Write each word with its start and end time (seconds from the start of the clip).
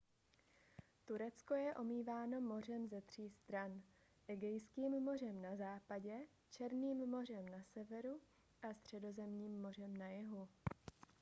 turecko 1.05 1.53
je 1.55 1.75
omýváno 1.75 2.41
mořem 2.41 2.87
ze 2.87 3.01
tří 3.01 3.29
stran 3.29 3.81
egejským 4.27 4.91
mořem 5.03 5.41
na 5.41 5.55
západě 5.55 6.27
černým 6.49 7.09
mořem 7.09 7.49
na 7.49 7.63
severu 7.63 8.21
a 8.69 8.73
středozemním 8.73 9.61
mořem 9.61 9.97
na 9.97 10.07
jihu 10.07 10.47